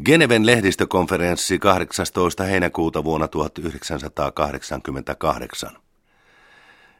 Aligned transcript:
Geneven 0.00 0.46
lehdistökonferenssi 0.46 1.58
18. 1.58 2.44
heinäkuuta 2.44 3.04
vuonna 3.04 3.28
1988. 3.28 5.70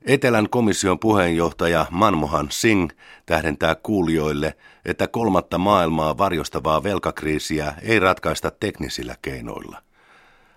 Etelän 0.02 0.48
komission 0.48 0.98
puheenjohtaja 0.98 1.86
Manmohan 1.90 2.46
Singh 2.50 2.94
tähdentää 3.26 3.74
kuulijoille, 3.74 4.56
että 4.84 5.08
kolmatta 5.08 5.58
maailmaa 5.58 6.18
varjostavaa 6.18 6.82
velkakriisiä 6.82 7.74
ei 7.82 7.98
ratkaista 7.98 8.50
teknisillä 8.50 9.16
keinoilla. 9.22 9.82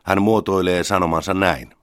Hän 0.03 0.21
muotoilee 0.21 0.83
sanomansa 0.83 1.33
näin. 1.33 1.73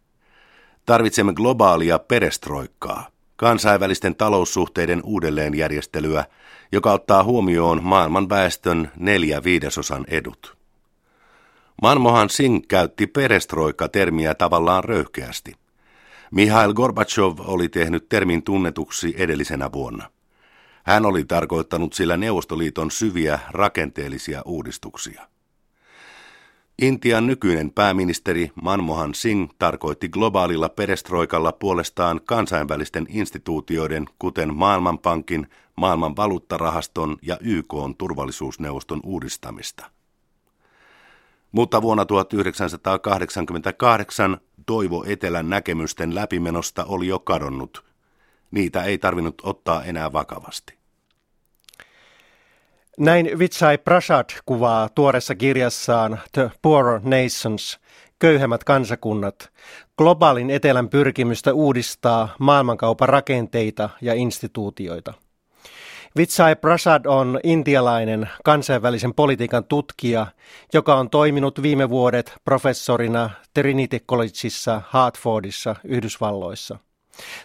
Tarvitsemme 0.87 1.33
globaalia 1.33 1.99
perestroikkaa, 1.99 3.12
kansainvälisten 3.43 4.15
taloussuhteiden 4.15 5.01
uudelleenjärjestelyä, 5.05 6.25
joka 6.73 6.93
ottaa 6.93 7.25
huomioon 7.25 7.83
maailman 7.83 8.29
väestön 8.29 8.91
neljä 8.97 9.45
viidesosan 9.45 10.05
edut. 10.09 10.57
Manmohan 11.83 12.31
Singh 12.31 12.67
käytti 12.69 13.07
perestroikka-termiä 13.07 14.35
tavallaan 14.35 14.85
röyhkeästi. 14.85 15.55
Mihail 16.31 16.75
Gorbachev 16.75 17.39
oli 17.39 17.69
tehnyt 17.69 18.09
termin 18.09 18.43
tunnetuksi 18.43 19.15
edellisenä 19.19 19.73
vuonna. 19.73 20.11
Hän 20.85 21.07
oli 21.07 21.25
tarkoittanut 21.25 21.93
sillä 21.93 22.17
Neuvostoliiton 22.17 22.91
syviä 22.91 23.39
rakenteellisia 23.51 24.43
uudistuksia. 24.45 25.32
Intian 26.83 27.27
nykyinen 27.27 27.73
pääministeri 27.73 28.51
Manmohan 28.63 29.15
Singh 29.15 29.55
tarkoitti 29.59 30.09
globaalilla 30.09 30.69
perestroikalla 30.69 31.53
puolestaan 31.53 32.21
kansainvälisten 32.25 33.07
instituutioiden, 33.09 34.07
kuten 34.19 34.55
Maailmanpankin, 34.55 35.47
Maailman 35.77 36.17
valuuttarahaston 36.17 37.17
ja 37.23 37.39
YK 37.41 37.75
turvallisuusneuvoston 37.99 39.01
uudistamista. 39.05 39.91
Mutta 41.53 41.83
vuonna 41.83 42.05
1988 42.05 44.39
toivo 44.67 45.05
etelän 45.07 45.51
näkemysten 45.51 46.15
läpimenosta 46.15 46.85
oli 46.85 47.07
jo 47.07 47.19
kadonnut. 47.19 47.85
Niitä 48.51 48.85
ei 48.85 48.99
tarvinnut 48.99 49.43
ottaa 49.45 49.85
enää 49.85 50.13
vakavasti. 50.13 50.82
Näin 52.99 53.39
Vitsai 53.39 53.79
Prasad 53.79 54.31
kuvaa 54.47 54.89
tuoreessa 54.89 55.35
kirjassaan 55.35 56.21
The 56.33 56.51
Poorer 56.63 57.01
Nations, 57.05 57.81
köyhemmät 58.19 58.65
kansakunnat, 58.65 59.51
globaalin 59.99 60.51
etelän 60.51 60.89
pyrkimystä 60.89 61.55
uudistaa 61.55 62.35
maailmankaupan 62.39 63.09
rakenteita 63.09 63.91
ja 64.01 64.15
instituutioita. 64.15 65.15
Vitsai 66.17 66.57
Prasad 66.57 67.05
on 67.07 67.41
intialainen 67.45 68.29
kansainvälisen 68.45 69.15
politiikan 69.15 69.65
tutkija, 69.65 70.27
joka 70.73 70.95
on 70.95 71.11
toiminut 71.11 71.63
viime 71.63 71.91
vuodet 71.91 72.33
professorina 72.45 73.31
Trinity 73.55 73.99
Collegeissa 73.99 74.83
Hartfordissa 74.87 75.77
Yhdysvalloissa. 75.85 76.79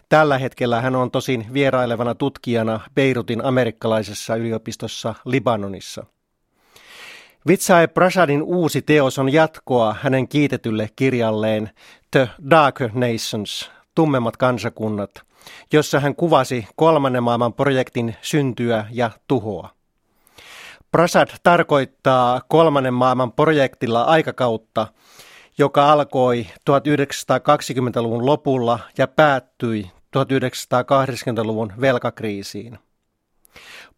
Tällä 0.09 0.37
hetkellä 0.37 0.81
hän 0.81 0.95
on 0.95 1.11
tosin 1.11 1.45
vierailevana 1.53 2.15
tutkijana 2.15 2.79
Beirutin 2.95 3.45
amerikkalaisessa 3.45 4.35
yliopistossa 4.35 5.15
Libanonissa. 5.25 6.05
Vitsai 7.47 7.87
Prasadin 7.87 8.43
uusi 8.43 8.81
teos 8.81 9.19
on 9.19 9.33
jatkoa 9.33 9.95
hänen 10.01 10.27
kiitetylle 10.27 10.89
kirjalleen 10.95 11.69
The 12.11 12.29
Darker 12.49 12.89
Nations, 12.93 13.71
tummemmat 13.95 14.37
kansakunnat, 14.37 15.11
jossa 15.73 15.99
hän 15.99 16.15
kuvasi 16.15 16.67
kolmannen 16.75 17.23
maailman 17.23 17.53
projektin 17.53 18.15
syntyä 18.21 18.85
ja 18.91 19.11
tuhoa. 19.27 19.69
Prasad 20.91 21.29
tarkoittaa 21.43 22.41
kolmannen 22.47 22.93
maailman 22.93 23.31
projektilla 23.31 24.03
aikakautta, 24.03 24.87
joka 25.57 25.91
alkoi 25.91 26.47
1920-luvun 26.69 28.25
lopulla 28.25 28.79
ja 28.97 29.07
päättyi 29.07 29.91
1980-luvun 30.17 31.73
velkakriisiin. 31.81 32.79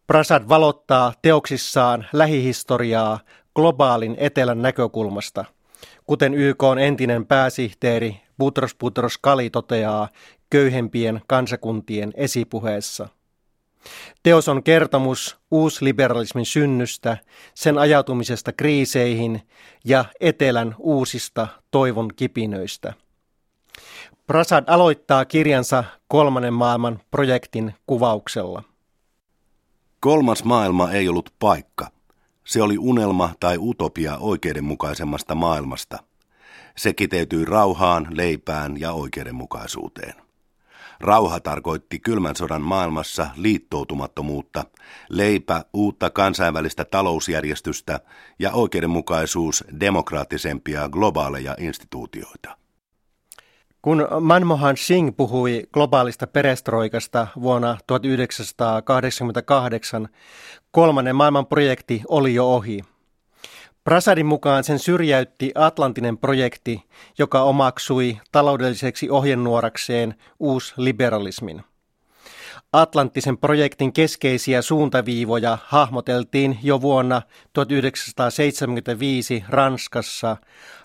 Prasad 0.06 0.48
valottaa 0.48 1.12
teoksissaan 1.22 2.06
lähihistoriaa 2.12 3.20
globaalin 3.54 4.14
etelän 4.18 4.62
näkökulmasta, 4.62 5.44
kuten 6.06 6.34
YK 6.34 6.62
on 6.62 6.78
entinen 6.78 7.26
pääsihteeri 7.26 8.20
Butros 8.38 8.74
Butros 8.74 9.18
Kali 9.18 9.50
toteaa 9.50 10.08
köyhempien 10.50 11.20
kansakuntien 11.26 12.12
esipuheessa. 12.14 13.08
Teos 14.22 14.48
on 14.48 14.62
kertomus 14.62 15.38
uusliberalismin 15.50 16.46
synnystä, 16.46 17.16
sen 17.54 17.78
ajautumisesta 17.78 18.52
kriiseihin 18.52 19.42
ja 19.84 20.04
etelän 20.20 20.74
uusista 20.78 21.48
toivon 21.70 22.08
kipinöistä. 22.16 22.92
Prasad 24.26 24.64
aloittaa 24.66 25.24
kirjansa 25.24 25.84
kolmannen 26.08 26.54
maailman 26.54 27.00
projektin 27.10 27.74
kuvauksella. 27.86 28.62
Kolmas 30.00 30.44
maailma 30.44 30.90
ei 30.90 31.08
ollut 31.08 31.34
paikka. 31.38 31.90
Se 32.44 32.62
oli 32.62 32.78
unelma 32.78 33.30
tai 33.40 33.56
utopia 33.58 34.16
oikeudenmukaisemmasta 34.18 35.34
maailmasta. 35.34 35.98
Se 36.76 36.92
kiteytyi 36.92 37.44
rauhaan, 37.44 38.06
leipään 38.10 38.80
ja 38.80 38.92
oikeudenmukaisuuteen. 38.92 40.14
Rauha 41.00 41.40
tarkoitti 41.40 41.98
kylmän 41.98 42.36
sodan 42.36 42.62
maailmassa 42.62 43.30
liittoutumattomuutta, 43.36 44.64
leipä 45.08 45.64
uutta 45.72 46.10
kansainvälistä 46.10 46.84
talousjärjestystä 46.84 48.00
ja 48.38 48.52
oikeudenmukaisuus 48.52 49.64
demokraattisempia 49.80 50.88
globaaleja 50.88 51.56
instituutioita. 51.58 52.56
Kun 53.82 54.08
Manmohan 54.20 54.76
Singh 54.76 55.16
puhui 55.16 55.66
globaalista 55.72 56.26
perestroikasta 56.26 57.26
vuonna 57.40 57.76
1988, 57.86 60.08
kolmannen 60.70 61.16
maailman 61.16 61.46
projekti 61.46 62.02
oli 62.08 62.34
jo 62.34 62.54
ohi. 62.54 62.80
Prasadin 63.84 64.26
mukaan 64.26 64.64
sen 64.64 64.78
syrjäytti 64.78 65.52
Atlantinen 65.54 66.18
projekti, 66.18 66.82
joka 67.18 67.42
omaksui 67.42 68.18
taloudelliseksi 68.32 69.10
ohjenuorakseen 69.10 70.14
uusliberalismin. 70.38 71.62
Atlanttisen 72.72 73.38
projektin 73.38 73.92
keskeisiä 73.92 74.62
suuntaviivoja 74.62 75.58
hahmoteltiin 75.64 76.58
jo 76.62 76.80
vuonna 76.80 77.22
1975 77.52 79.44
Ranskassa 79.48 80.36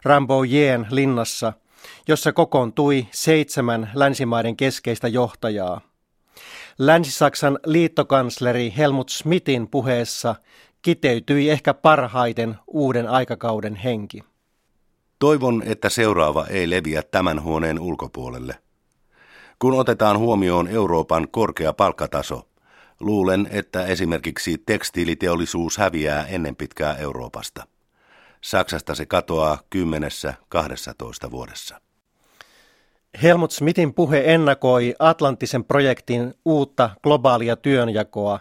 Rambouillet'n 0.06 0.85
linnassa, 0.89 1.53
jossa 2.07 2.33
kokoontui 2.33 3.07
seitsemän 3.12 3.91
länsimaiden 3.94 4.57
keskeistä 4.57 5.07
johtajaa. 5.07 5.81
Länsi-Saksan 6.79 7.59
liittokansleri 7.66 8.73
Helmut 8.77 9.09
Schmidtin 9.09 9.67
puheessa 9.67 10.35
kiteytyi 10.85 11.50
ehkä 11.50 11.73
parhaiten 11.73 12.56
uuden 12.68 13.09
aikakauden 13.09 13.75
henki. 13.75 14.23
Toivon, 15.19 15.63
että 15.66 15.90
seuraava 15.90 16.46
ei 16.46 16.69
leviä 16.69 17.03
tämän 17.03 17.44
huoneen 17.44 17.79
ulkopuolelle. 17.79 18.56
Kun 19.59 19.74
otetaan 19.74 20.18
huomioon 20.18 20.68
Euroopan 20.68 21.28
korkea 21.31 21.74
palkkataso, 21.74 22.47
luulen, 23.00 23.47
että 23.51 23.85
esimerkiksi 23.85 24.57
tekstiiliteollisuus 24.66 25.78
häviää 25.78 26.25
ennen 26.25 26.56
pitkää 26.56 26.95
Euroopasta. 26.95 27.68
Saksasta 28.41 28.95
se 28.95 29.06
katoaa 29.06 29.59
kymmenessä 29.69 30.34
12 30.50 31.31
vuodessa. 31.31 31.81
Helmut 33.24 33.52
Smithin 33.52 33.94
puhe 33.94 34.24
ennakoi 34.34 34.96
Atlanttisen 35.00 35.64
projektin 35.64 36.34
uutta 36.46 36.90
globaalia 37.03 37.56
työnjakoa, 37.56 38.40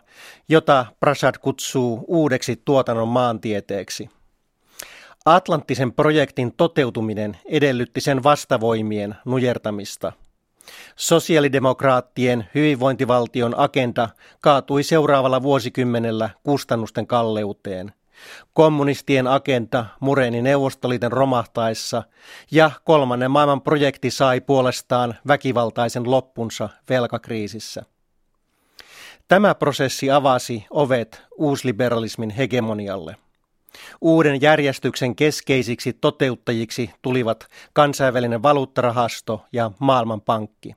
jota 0.49 0.87
Prasad 1.01 1.35
kutsuu 1.41 2.05
uudeksi 2.09 2.63
tuotannon 2.65 3.09
maantieteeksi. 3.09 4.09
Atlanttisen 5.25 5.93
projektin 5.93 6.53
toteutuminen 6.57 7.37
edellytti 7.45 8.01
sen 8.01 8.23
vastavoimien 8.23 9.15
nujertamista. 9.25 10.13
Sosiaalidemokraattien 10.97 12.49
hyvinvointivaltion 12.55 13.59
agenda 13.59 14.09
kaatui 14.41 14.83
seuraavalla 14.83 15.43
vuosikymmenellä 15.43 16.31
kustannusten 16.43 17.07
kalleuteen– 17.07 17.93
Kommunistien 18.53 19.27
agenda 19.27 19.85
mureni 20.01 20.43
Neuvostoliiton 20.43 21.13
romahtaessa 21.13 22.03
ja 22.51 22.71
kolmannen 22.85 23.31
maailman 23.31 23.63
projekti 23.63 24.11
sai 24.11 24.41
puolestaan 24.41 25.15
väkivaltaisen 25.27 26.11
loppunsa 26.11 26.69
velkakriisissä. 26.89 27.83
Tämä 29.29 29.55
prosessi 29.55 30.11
avasi 30.11 30.67
ovet 30.71 31.23
uusliberalismin 31.37 32.31
hegemonialle. 32.31 33.17
Uuden 34.01 34.43
järjestyksen 34.43 35.17
keskeisiksi 35.17 35.93
toteuttajiksi 35.93 36.91
tulivat 37.03 37.47
kansainvälinen 37.73 38.43
valuuttarahasto 38.43 39.45
ja 39.53 39.71
maailmanpankki. 39.79 40.75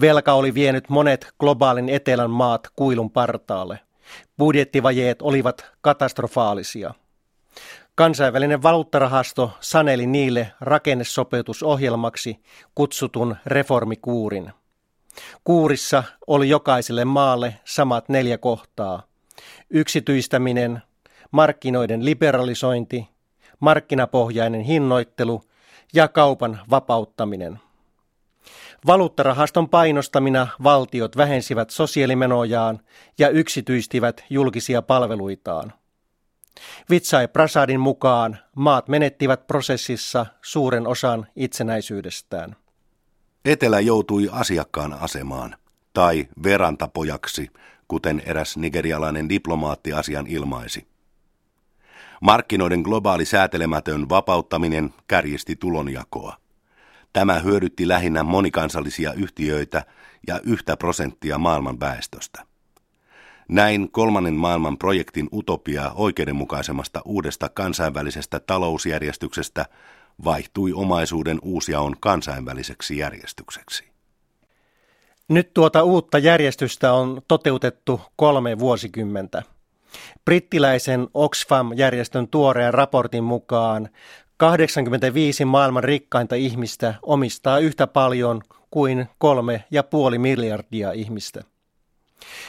Velka 0.00 0.32
oli 0.32 0.54
vienyt 0.54 0.88
monet 0.88 1.32
globaalin 1.40 1.88
etelän 1.88 2.30
maat 2.30 2.68
kuilun 2.76 3.10
partaalle– 3.10 3.80
Budjettivajeet 4.38 5.22
olivat 5.22 5.66
katastrofaalisia. 5.80 6.94
Kansainvälinen 7.94 8.62
valuuttarahasto 8.62 9.50
saneli 9.60 10.06
niille 10.06 10.52
rakennesopeutusohjelmaksi 10.60 12.40
kutsutun 12.74 13.36
reformikuurin. 13.46 14.52
Kuurissa 15.44 16.02
oli 16.26 16.48
jokaiselle 16.48 17.04
maalle 17.04 17.54
samat 17.64 18.08
neljä 18.08 18.38
kohtaa. 18.38 19.02
Yksityistäminen, 19.70 20.82
markkinoiden 21.30 22.04
liberalisointi, 22.04 23.08
markkinapohjainen 23.60 24.60
hinnoittelu 24.60 25.42
ja 25.94 26.08
kaupan 26.08 26.60
vapauttaminen. 26.70 27.58
Valuuttarahaston 28.86 29.68
painostamina 29.68 30.48
valtiot 30.62 31.16
vähensivät 31.16 31.70
sosiaalimenojaan 31.70 32.80
ja 33.18 33.28
yksityistivät 33.28 34.24
julkisia 34.30 34.82
palveluitaan. 34.82 35.72
Vitsai 36.90 37.28
Prasadin 37.28 37.80
mukaan 37.80 38.38
maat 38.56 38.88
menettivät 38.88 39.46
prosessissa 39.46 40.26
suuren 40.42 40.86
osan 40.86 41.26
itsenäisyydestään. 41.36 42.56
Etelä 43.44 43.80
joutui 43.80 44.28
asiakkaan 44.32 44.92
asemaan, 44.92 45.56
tai 45.92 46.28
verantapojaksi, 46.42 47.50
kuten 47.88 48.22
eräs 48.26 48.56
nigerialainen 48.56 49.28
diplomaatti 49.28 49.92
asian 49.92 50.26
ilmaisi. 50.26 50.86
Markkinoiden 52.20 52.80
globaali 52.80 53.24
säätelemätön 53.24 54.08
vapauttaminen 54.08 54.94
kärjisti 55.06 55.56
tulonjakoa. 55.56 56.36
Tämä 57.12 57.38
hyödytti 57.38 57.88
lähinnä 57.88 58.22
monikansallisia 58.22 59.12
yhtiöitä 59.12 59.84
ja 60.26 60.40
yhtä 60.44 60.76
prosenttia 60.76 61.38
maailman 61.38 61.80
väestöstä. 61.80 62.42
Näin 63.48 63.90
kolmannen 63.90 64.34
maailman 64.34 64.78
projektin 64.78 65.28
utopia 65.32 65.92
oikeudenmukaisemmasta 65.94 67.02
uudesta 67.04 67.48
kansainvälisestä 67.48 68.40
talousjärjestyksestä 68.40 69.66
vaihtui 70.24 70.72
omaisuuden 70.72 71.38
uusjaon 71.42 71.96
kansainväliseksi 72.00 72.98
järjestykseksi. 72.98 73.90
Nyt 75.28 75.54
tuota 75.54 75.82
uutta 75.82 76.18
järjestystä 76.18 76.92
on 76.92 77.22
toteutettu 77.28 78.00
kolme 78.16 78.58
vuosikymmentä. 78.58 79.42
Brittiläisen 80.24 81.08
Oxfam-järjestön 81.14 82.28
tuoreen 82.28 82.74
raportin 82.74 83.24
mukaan 83.24 83.88
85 84.40 85.44
maailman 85.44 85.84
rikkainta 85.84 86.34
ihmistä 86.34 86.94
omistaa 87.02 87.58
yhtä 87.58 87.86
paljon 87.86 88.42
kuin 88.70 89.06
kolme 89.18 89.64
ja 89.70 89.82
puoli 89.82 90.18
miljardia 90.18 90.92
ihmistä. 90.92 91.44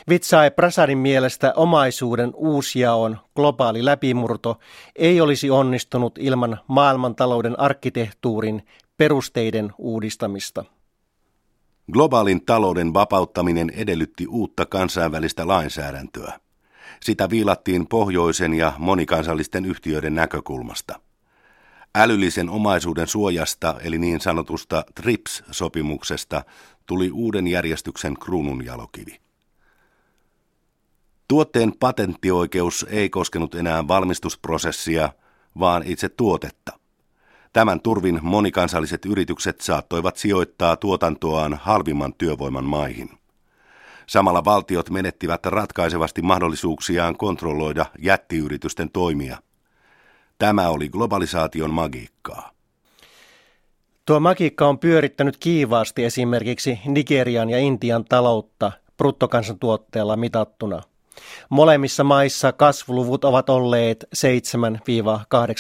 Vitsai 0.10 0.52
Prasadin 0.52 0.98
mielestä 0.98 1.54
omaisuuden 1.56 2.32
uusjaon 2.36 3.18
globaali 3.36 3.86
läpimurto 3.86 4.60
ei 4.96 5.22
olisi 5.22 5.50
onnistunut 5.50 6.18
ilman 6.18 6.60
maailmantalouden 6.68 7.60
arkkitehtuurin 7.60 8.66
perusteiden 8.98 9.72
uudistamista. 9.78 10.66
Globaalin 11.92 12.46
talouden 12.46 12.94
vapauttaminen 12.94 13.70
edellytti 13.76 14.28
uutta 14.28 14.66
kansainvälistä 14.66 15.48
lainsäädäntöä. 15.48 16.40
Sitä 17.02 17.30
viilattiin 17.30 17.88
pohjoisen 17.88 18.54
ja 18.54 18.74
monikansallisten 18.78 19.66
yhtiöiden 19.66 20.16
näkökulmasta. 20.16 21.00
Älyllisen 21.96 22.50
omaisuuden 22.50 23.08
suojasta 23.08 23.76
eli 23.84 23.98
niin 23.98 24.22
sanotusta 24.22 24.86
TRIPS-sopimuksesta 24.96 26.44
tuli 26.86 27.12
uuden 27.12 27.48
järjestyksen 27.48 28.14
kruununjalokivi. 28.20 29.20
Tuotteen 31.28 31.74
patenttioikeus 31.80 32.86
ei 32.90 33.10
koskenut 33.10 33.56
enää 33.56 33.88
valmistusprosessia, 33.88 35.10
vaan 35.60 35.84
itse 35.86 36.10
tuotetta. 36.10 36.80
Tämän 37.54 37.82
turvin 37.82 38.20
monikansalliset 38.22 39.06
yritykset 39.06 39.62
saattoivat 39.62 40.18
sijoittaa 40.18 40.76
tuotantoaan 40.76 41.54
halvimman 41.54 42.14
työvoiman 42.14 42.66
maihin. 42.66 43.10
Samalla 44.08 44.46
valtiot 44.46 44.90
menettivät 44.90 45.46
ratkaisevasti 45.46 46.22
mahdollisuuksiaan 46.22 47.18
kontrolloida 47.18 47.86
jättiyritysten 48.00 48.92
toimia. 48.92 49.38
Tämä 50.42 50.70
oli 50.70 50.90
globalisaation 50.90 51.74
magiikkaa. 51.74 52.52
Tuo 54.06 54.20
magiikka 54.20 54.68
on 54.68 54.80
pyörittänyt 54.80 55.38
kiivaasti 55.38 56.06
esimerkiksi 56.06 56.80
Nigerian 56.86 57.50
ja 57.50 57.58
Intian 57.58 58.06
taloutta 58.06 58.72
bruttokansantuotteella 58.98 60.16
mitattuna– 60.16 60.82
Molemmissa 61.50 62.04
maissa 62.04 62.52
kasvuluvut 62.52 63.24
ovat 63.24 63.50
olleet 63.50 64.06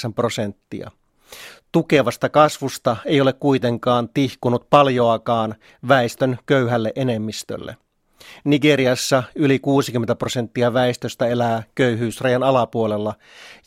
7-8 0.09 0.13
prosenttia. 0.15 0.91
Tukevasta 1.71 2.29
kasvusta 2.29 2.97
ei 3.05 3.21
ole 3.21 3.33
kuitenkaan 3.33 4.09
tihkunut 4.09 4.69
paljoakaan 4.69 5.55
väestön 5.87 6.39
köyhälle 6.45 6.91
enemmistölle. 6.95 7.77
Nigeriassa 8.43 9.23
yli 9.35 9.59
60 9.59 10.15
prosenttia 10.15 10.73
väestöstä 10.73 11.27
elää 11.27 11.63
köyhyysrajan 11.75 12.43
alapuolella 12.43 13.13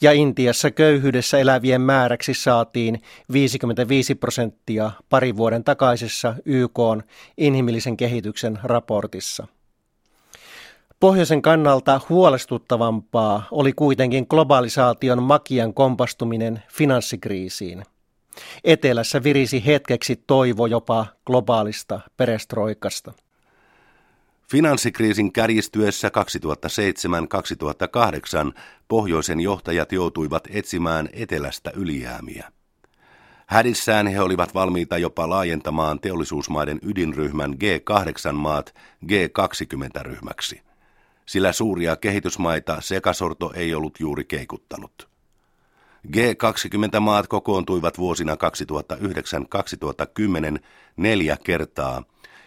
ja 0.00 0.12
Intiassa 0.12 0.70
köyhyydessä 0.70 1.38
elävien 1.38 1.80
määräksi 1.80 2.34
saatiin 2.34 3.02
55 3.32 4.14
prosenttia 4.14 4.90
pari 5.08 5.36
vuoden 5.36 5.64
takaisessa 5.64 6.34
YK 6.44 6.78
inhimillisen 7.38 7.96
kehityksen 7.96 8.58
raportissa. 8.62 9.46
Pohjoisen 11.00 11.42
kannalta 11.42 12.00
huolestuttavampaa 12.08 13.48
oli 13.50 13.72
kuitenkin 13.72 14.26
globalisaation 14.30 15.22
makian 15.22 15.74
kompastuminen 15.74 16.62
finanssikriisiin. 16.68 17.84
Etelässä 18.64 19.22
virisi 19.22 19.66
hetkeksi 19.66 20.16
toivo 20.26 20.66
jopa 20.66 21.06
globaalista 21.26 22.00
perestroikasta. 22.16 23.12
Finanssikriisin 24.50 25.32
kärjistyessä 25.32 26.08
2007-2008 26.08 26.10
pohjoisen 28.88 29.40
johtajat 29.40 29.92
joutuivat 29.92 30.48
etsimään 30.50 31.08
etelästä 31.12 31.70
ylijäämiä. 31.74 32.52
Hädissään 33.46 34.06
he 34.06 34.20
olivat 34.20 34.54
valmiita 34.54 34.98
jopa 34.98 35.28
laajentamaan 35.28 36.00
teollisuusmaiden 36.00 36.78
ydinryhmän 36.82 37.54
G8-maat 37.54 38.74
G20-ryhmäksi 39.06 40.62
sillä 41.26 41.52
suuria 41.52 41.96
kehitysmaita 41.96 42.80
sekasorto 42.80 43.52
ei 43.54 43.74
ollut 43.74 44.00
juuri 44.00 44.24
keikuttanut. 44.24 45.08
G20-maat 46.08 47.26
kokoontuivat 47.26 47.98
vuosina 47.98 48.34
2009-2010 48.34 48.38
neljä 50.96 51.36
kertaa, 51.44 52.02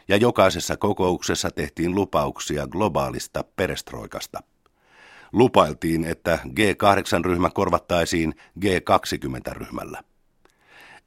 ja 0.07 0.17
jokaisessa 0.17 0.77
kokouksessa 0.77 1.51
tehtiin 1.51 1.95
lupauksia 1.95 2.67
globaalista 2.67 3.43
perestroikasta. 3.55 4.39
Lupailtiin, 5.33 6.05
että 6.05 6.39
G8-ryhmä 6.45 7.49
korvattaisiin 7.49 8.35
G20-ryhmällä. 8.59 10.03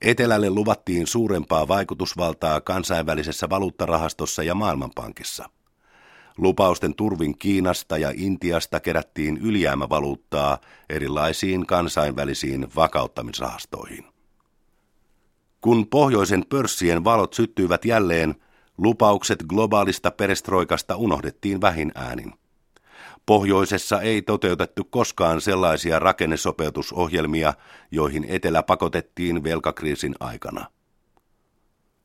Etelälle 0.03 0.51
luvattiin 0.51 1.07
suurempaa 1.07 1.69
vaikutusvaltaa 1.69 2.61
kansainvälisessä 2.61 3.51
valuuttarahastossa 3.51 4.43
ja 4.43 4.55
Maailmanpankissa– 4.55 5.49
Lupausten 6.41 6.95
turvin 6.95 7.39
Kiinasta 7.39 7.99
ja 7.99 8.13
Intiasta 8.15 8.81
kerättiin 8.81 9.39
ylijäämävaluuttaa 9.39 10.59
erilaisiin 10.89 11.67
kansainvälisiin 11.67 12.67
vakauttamisrahastoihin. 12.77 14.05
Kun 15.61 15.87
pohjoisen 15.87 16.45
pörssien 16.49 17.05
valot 17.05 17.35
syttyivät 17.35 17.85
jälleen, 17.85 18.35
lupaukset 18.81 19.43
globaalista 19.43 20.11
perestroikasta 20.11 20.97
unohdettiin 20.97 21.61
vähin 21.61 21.93
äänin. 21.95 22.33
Pohjoisessa 23.27 24.01
ei 24.01 24.23
toteutettu 24.23 24.85
koskaan 24.85 25.41
sellaisia 25.41 25.99
rakennesopeutusohjelmia, 25.99 27.55
joihin 27.91 28.25
etelä 28.29 28.63
pakotettiin 28.63 29.45
velkakriisin 29.45 30.15
aikana. 30.21 30.67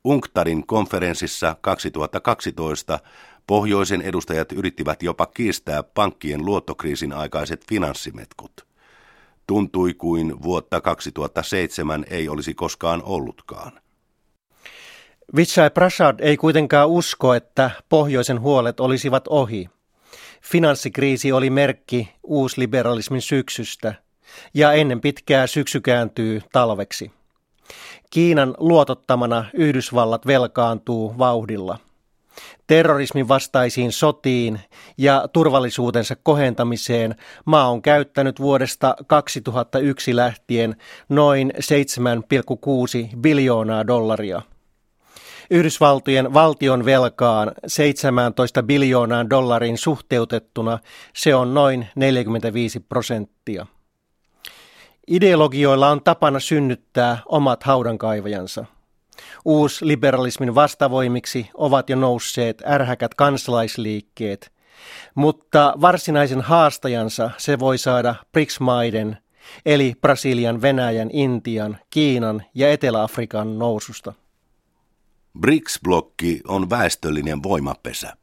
UNCTADin 0.04 0.68
konferenssissa 0.68 1.56
2012 1.62 3.00
Pohjoisen 3.48 4.02
edustajat 4.02 4.52
yrittivät 4.52 5.04
jopa 5.04 5.26
kiistää 5.26 5.84
pankkien 5.84 6.46
luottokriisin 6.46 7.14
aikaiset 7.14 7.68
finanssimetkut. 7.68 8.68
Tuntui 9.48 9.94
kuin 9.94 10.44
vuotta 10.44 10.82
2007 10.82 12.06
ei 12.10 12.30
olisi 12.30 12.54
koskaan 12.54 13.04
ollutkaan. 13.04 13.85
Vitsai 15.36 15.70
Prasad 15.70 16.20
ei 16.20 16.38
kuitenkaan 16.38 16.90
usko, 16.90 17.34
että 17.34 17.72
pohjoisen 17.90 18.42
huolet 18.42 18.80
olisivat 18.80 19.28
ohi. 19.28 19.70
Finanssikriisi 20.42 21.32
oli 21.32 21.50
merkki 21.50 22.10
uusliberalismin 22.24 23.22
syksystä, 23.22 23.94
ja 24.54 24.74
ennen 24.74 25.02
pitkää 25.02 25.48
syksy 25.48 25.82
kääntyy 25.82 26.42
talveksi. 26.52 27.12
Kiinan 28.10 28.56
luotottamana 28.58 29.46
Yhdysvallat 29.54 30.28
velkaantuu 30.28 31.18
vauhdilla– 31.18 31.78
Terrorismin 32.68 33.28
vastaisiin 33.28 33.92
sotiin 33.92 34.60
ja 34.98 35.28
turvallisuutensa 35.34 36.16
kohentamiseen 36.24 37.16
maa 37.46 37.70
on 37.70 37.82
käyttänyt 37.82 38.40
vuodesta 38.40 38.96
2001 39.08 40.16
lähtien 40.16 40.76
noin 41.10 41.54
7,6 41.56 43.18
biljoonaa 43.18 43.88
dollaria. 43.88 44.42
Yhdysvaltojen 45.50 46.34
valtion 46.34 46.86
velkaan 46.86 47.52
17 47.68 48.64
biljoonaan 48.64 49.30
dollariin 49.30 49.78
suhteutettuna 49.78 50.80
se 51.16 51.36
on 51.36 51.54
noin 51.54 51.88
45 51.96 52.80
prosenttia. 52.80 53.66
Ideologioilla 55.08 55.90
on 55.90 56.04
tapana 56.04 56.40
synnyttää 56.40 57.18
omat 57.26 57.64
haudankaivajansa. 57.64 58.66
Uusliberalismin 59.46 60.56
vastavoimiksi 60.56 61.50
ovat 61.54 61.90
jo 61.90 61.96
nousseet 61.96 62.64
ärhäkät 62.66 63.14
kansalaisliikkeet, 63.14 64.52
mutta 65.16 65.74
varsinaisen 65.82 66.42
haastajansa 66.42 67.32
se 67.38 67.60
voi 67.60 67.78
saada 67.78 68.16
BRICS-maiden, 68.32 69.18
eli 69.66 69.94
Brasilian, 70.02 70.62
Venäjän, 70.62 71.10
Intian, 71.14 71.78
Kiinan 71.90 72.44
ja 72.54 72.72
Etelä-Afrikan 72.72 73.60
noususta. 73.60 74.14
BRICS-blokki 75.40 76.42
on 76.48 76.70
väestöllinen 76.70 77.44
voimapesä. 77.44 78.18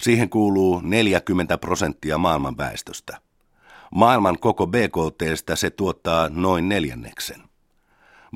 Siihen 0.00 0.30
kuuluu 0.30 0.80
40 0.80 1.58
prosenttia 1.58 2.18
maailman 2.18 2.56
väestöstä. 2.56 3.18
Maailman 3.94 4.38
koko 4.38 4.66
BKTstä 4.66 5.56
se 5.56 5.70
tuottaa 5.70 6.28
noin 6.28 6.68
neljänneksen. 6.68 7.42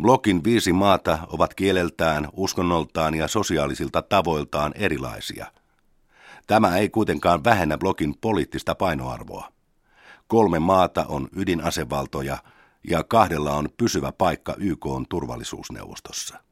Blokin 0.01 0.45
viisi 0.45 0.73
maata 0.73 1.19
ovat 1.29 1.55
kieleltään, 1.55 2.29
uskonnoltaan 2.33 3.15
ja 3.15 3.29
sosiaalisilta 3.29 4.03
tavoiltaan 4.03 4.73
erilaisia. 4.77 5.47
Tämä 6.47 6.77
ei 6.77 6.89
kuitenkaan 6.89 7.45
vähennä 7.45 7.79
blokin 7.79 8.15
poliittista 8.21 8.75
painoarvoa. 8.75 9.49
Kolme 10.27 10.59
maata 10.59 11.05
on 11.09 11.29
ydinasevaltoja 11.37 12.39
ja 12.89 13.05
kahdella 13.05 13.53
on 13.53 13.69
pysyvä 13.77 14.13
paikka 14.13 14.55
YK 14.59 14.87
on 14.87 15.07
turvallisuusneuvostossa. 15.09 16.44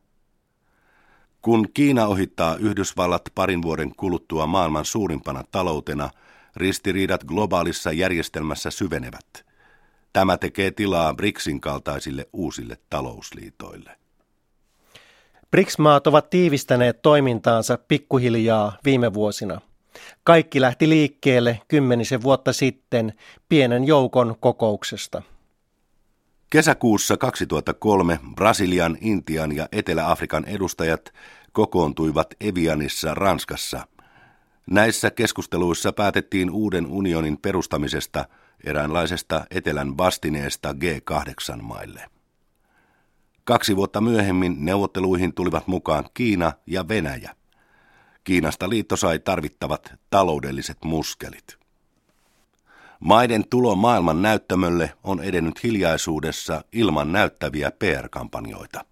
Kun 1.43 1.69
Kiina 1.75 2.07
ohittaa 2.07 2.57
Yhdysvallat 2.57 3.23
parin 3.35 3.63
vuoden 3.63 3.93
kuluttua 3.97 4.47
maailman 4.47 4.85
suurimpana 4.85 5.45
taloutena, 5.51 6.11
ristiriidat 6.57 7.25
globaalissa 7.25 7.93
järjestelmässä 7.93 8.71
syvenevät– 8.71 9.27
Tämä 10.13 10.37
tekee 10.37 10.71
tilaa 10.71 11.15
BRICSin 11.15 11.61
kaltaisille 11.61 12.29
uusille 12.33 12.79
talousliitoille. 12.91 13.91
BRICS-maat 15.51 16.07
ovat 16.07 16.31
tiivistäneet 16.31 17.03
toimintaansa 17.03 17.79
pikkuhiljaa 17.89 18.79
viime 18.85 19.15
vuosina. 19.15 19.61
Kaikki 20.25 20.61
lähti 20.61 20.89
liikkeelle 20.89 21.61
kymmenisen 21.69 22.23
vuotta 22.23 22.53
sitten 22.53 23.13
pienen 23.49 23.85
joukon 23.85 24.37
kokouksesta. 24.41 25.23
Kesäkuussa 26.53 27.17
2003 27.17 28.21
Brasilian, 28.35 28.99
Intian 29.01 29.57
ja 29.57 29.69
Etelä-Afrikan 29.73 30.45
edustajat 30.45 31.13
kokoontuivat 31.53 32.35
Evianissa 32.41 33.15
Ranskassa. 33.15 33.87
Näissä 34.71 35.11
keskusteluissa 35.11 35.93
päätettiin 35.93 36.51
uuden 36.51 36.87
unionin 36.87 37.39
perustamisesta– 37.39 38.25
eräänlaisesta 38.65 39.45
etelän 39.51 39.99
vastineesta 39.99 40.73
G8-maille. 40.73 42.11
Kaksi 43.45 43.77
vuotta 43.77 44.01
myöhemmin 44.01 44.57
neuvotteluihin 44.65 45.35
tulivat 45.35 45.67
mukaan 45.67 46.05
Kiina 46.15 46.53
ja 46.67 46.89
Venäjä. 46.89 47.37
Kiinasta 48.25 48.69
liitto 48.69 48.97
sai 48.97 49.19
tarvittavat 49.19 49.95
taloudelliset 50.11 50.79
muskelit. 50.85 51.62
Maiden 53.03 53.45
tulo 53.51 53.75
maailman 53.75 54.23
näyttämölle 54.23 54.93
on 55.05 55.23
edennyt 55.23 55.63
hiljaisuudessa 55.63 56.65
ilman 56.73 57.13
näyttäviä 57.13 57.71
PR-kampanjoita. 57.71 58.85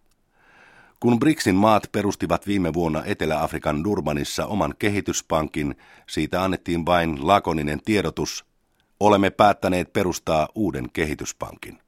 Kun 1.00 1.19
BRICSin 1.19 1.55
maat 1.55 1.83
perustivat 1.93 2.47
viime 2.47 2.75
vuonna 2.75 3.02
Etelä-Afrikan 3.05 3.85
Durbanissa 3.85 4.47
oman 4.47 4.75
kehityspankin, 4.79 5.75
siitä 6.09 6.45
annettiin 6.45 6.87
vain 6.87 7.26
lakoninen 7.26 7.81
tiedotus, 7.85 8.45
olemme 9.00 9.31
päättäneet 9.31 9.93
perustaa 9.93 10.49
uuden 10.55 10.90
kehityspankin. 10.93 11.79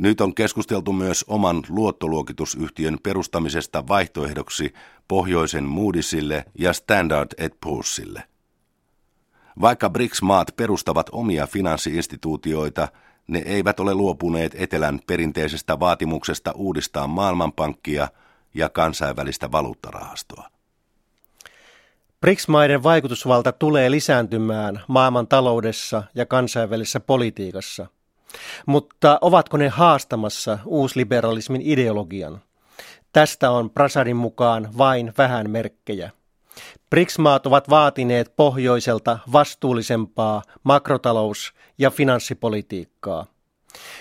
Nyt 0.00 0.20
on 0.20 0.34
keskusteltu 0.34 0.92
myös 0.92 1.24
oman 1.28 1.62
luottoluokitusyhtiön 1.68 2.98
perustamisesta 3.02 3.88
vaihtoehdoksi 3.88 4.72
pohjoisen 5.08 5.64
Moody'sille 5.64 6.44
ja 6.58 6.72
Standard 6.72 7.50
Poor'sille. 7.66 8.31
Vaikka 9.60 9.90
BRICS-maat 9.90 10.56
perustavat 10.56 11.06
omia 11.12 11.46
finanssiinstituutioita, 11.46 12.88
ne 13.28 13.38
eivät 13.38 13.80
ole 13.80 13.94
luopuneet 13.94 14.54
etelän 14.58 15.00
perinteisestä 15.06 15.80
vaatimuksesta 15.80 16.52
uudistaa 16.52 17.06
maailmanpankkia 17.06 18.08
ja 18.54 18.68
kansainvälistä 18.68 19.52
valuuttarahastoa. 19.52 20.48
BRICS-maiden 22.20 22.82
vaikutusvalta 22.82 23.52
tulee 23.52 23.90
lisääntymään 23.90 24.80
maailman 24.88 25.26
taloudessa 25.26 26.02
ja 26.14 26.26
kansainvälisessä 26.26 27.00
politiikassa. 27.00 27.86
Mutta 28.66 29.18
ovatko 29.20 29.56
ne 29.56 29.68
haastamassa 29.68 30.58
uusliberalismin 30.64 31.62
ideologian? 31.64 32.40
Tästä 33.12 33.50
on 33.50 33.70
Prasadin 33.70 34.16
mukaan 34.16 34.68
vain 34.78 35.12
vähän 35.18 35.50
merkkejä. 35.50 36.10
BRICS-maat 36.90 37.46
ovat 37.46 37.70
vaatineet 37.70 38.36
pohjoiselta 38.36 39.18
vastuullisempaa 39.32 40.42
makrotalous- 40.64 41.52
ja 41.78 41.90
finanssipolitiikkaa. 41.90 43.26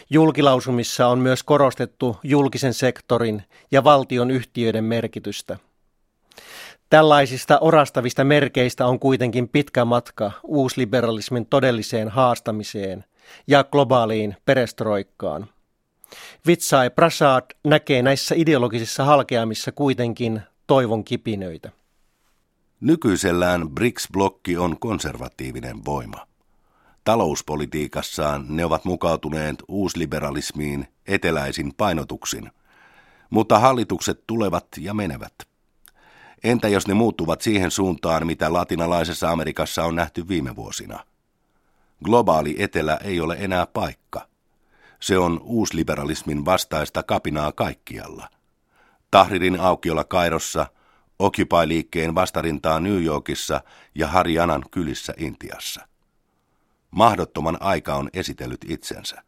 Julkilausumissa 0.10 1.08
on 1.08 1.20
myös 1.20 1.44
korostettu 1.44 2.18
julkisen 2.24 2.74
sektorin 2.74 3.44
ja 3.72 3.84
valtion 3.84 4.32
yhtiöiden 4.32 4.84
merkitystä. 4.84 5.58
Tällaisista 6.90 7.60
orastavista 7.60 8.24
merkeistä 8.24 8.86
on 8.86 9.00
kuitenkin 9.00 9.50
pitkä 9.50 9.86
matka 9.86 10.32
uusliberalismin 10.44 11.46
todelliseen 11.46 12.10
haastamiseen 12.10 13.04
ja 13.48 13.64
globaaliin 13.64 14.36
perestroikkaan. 14.46 15.48
Vitsai 16.48 16.90
Prasad 16.90 17.44
näkee 17.64 18.02
näissä 18.02 18.36
ideologisissa 18.38 19.04
halkeamissa 19.04 19.72
kuitenkin 19.72 20.42
toivon 20.68 21.04
kipinöitä. 21.04 21.72
Nykyisellään 22.82 23.70
BRICS-blokki 23.70 24.58
on 24.58 24.80
konservatiivinen 24.80 25.86
voima. 25.86 26.28
Talouspolitiikassaan 27.04 28.46
ne 28.50 28.66
ovat 28.66 28.86
mukautuneet 28.86 29.56
uusliberalismiin 29.68 30.88
eteläisin 31.08 31.74
painotuksin, 31.78 32.52
mutta 33.30 33.60
hallitukset 33.60 34.24
tulevat 34.28 34.68
ja 34.78 34.94
menevät– 34.94 35.34
Entä 36.44 36.68
jos 36.68 36.88
ne 36.88 36.94
muuttuvat 36.94 37.42
siihen 37.42 37.72
suuntaan, 37.72 38.28
mitä 38.28 38.54
latinalaisessa 38.54 39.32
Amerikassa 39.32 39.84
on 39.84 39.96
nähty 39.96 40.28
viime 40.28 40.56
vuosina? 40.56 41.06
Globaali 42.04 42.56
etelä 42.60 43.00
ei 43.04 43.20
ole 43.20 43.38
enää 43.40 43.68
paikka. 43.68 44.28
Se 45.00 45.18
on 45.18 45.40
uusliberalismin 45.44 46.46
vastaista 46.46 47.04
kapinaa 47.04 47.52
kaikkialla. 47.52 48.30
Tahririn 49.12 49.60
aukiolla 49.60 50.04
Kairossa, 50.04 50.66
Occupy-liikkeen 51.22 52.16
vastarintaa 52.16 52.80
New 52.80 53.04
Yorkissa 53.04 53.62
ja 53.96 54.08
Harianan 54.08 54.64
kylissä 54.72 55.14
Intiassa. 55.18 55.88
Mahdottoman 56.92 57.58
aika 57.60 57.96
on 57.96 58.10
esitellyt 58.14 58.66
itsensä. 58.68 59.24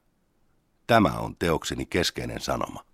Tämä 0.87 1.09
on 1.09 1.35
teokseni 1.39 1.85
keskeinen 1.85 2.41
sanoma. 2.41 2.85